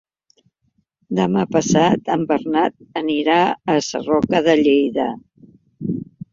[1.19, 3.37] Demà passat en Bernat anirà
[3.77, 5.09] a Sarroca de Lleida.